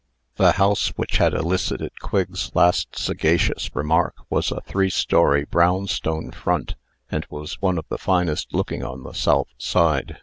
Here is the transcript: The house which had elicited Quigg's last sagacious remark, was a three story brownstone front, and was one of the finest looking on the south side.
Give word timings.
The 0.37 0.53
house 0.53 0.87
which 0.95 1.17
had 1.17 1.35
elicited 1.35 1.91
Quigg's 2.01 2.49
last 2.55 2.97
sagacious 2.97 3.69
remark, 3.75 4.15
was 4.31 4.49
a 4.51 4.59
three 4.61 4.89
story 4.89 5.45
brownstone 5.45 6.31
front, 6.31 6.73
and 7.11 7.23
was 7.29 7.61
one 7.61 7.77
of 7.77 7.85
the 7.89 7.99
finest 7.99 8.51
looking 8.51 8.83
on 8.83 9.03
the 9.03 9.13
south 9.13 9.49
side. 9.59 10.17